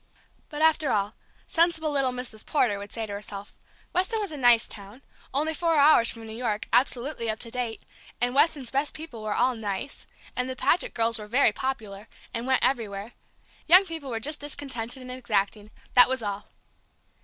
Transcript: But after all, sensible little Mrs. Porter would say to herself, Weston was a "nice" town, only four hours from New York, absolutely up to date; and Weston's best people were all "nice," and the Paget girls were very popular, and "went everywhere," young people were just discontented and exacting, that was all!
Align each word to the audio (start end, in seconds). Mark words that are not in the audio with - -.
But 0.49 0.63
after 0.63 0.89
all, 0.91 1.13
sensible 1.45 1.91
little 1.91 2.11
Mrs. 2.11 2.43
Porter 2.43 2.79
would 2.79 2.91
say 2.91 3.05
to 3.05 3.13
herself, 3.13 3.53
Weston 3.93 4.19
was 4.19 4.31
a 4.31 4.37
"nice" 4.37 4.67
town, 4.67 5.03
only 5.31 5.53
four 5.53 5.75
hours 5.75 6.09
from 6.09 6.25
New 6.25 6.35
York, 6.35 6.67
absolutely 6.73 7.29
up 7.29 7.37
to 7.37 7.51
date; 7.51 7.83
and 8.19 8.33
Weston's 8.33 8.71
best 8.71 8.95
people 8.95 9.21
were 9.21 9.35
all 9.35 9.53
"nice," 9.55 10.07
and 10.35 10.49
the 10.49 10.55
Paget 10.55 10.95
girls 10.95 11.19
were 11.19 11.27
very 11.27 11.51
popular, 11.51 12.07
and 12.33 12.47
"went 12.47 12.63
everywhere," 12.63 13.11
young 13.67 13.85
people 13.85 14.09
were 14.09 14.19
just 14.19 14.39
discontented 14.39 15.03
and 15.03 15.11
exacting, 15.11 15.69
that 15.93 16.09
was 16.09 16.23
all! 16.23 16.47